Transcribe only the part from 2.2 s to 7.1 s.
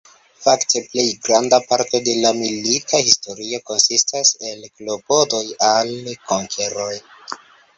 la Milita historio konsistas el klopodoj al konkeroj.